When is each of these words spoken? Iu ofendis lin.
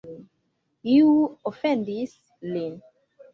Iu 0.93 1.11
ofendis 1.51 2.17
lin. 2.55 2.75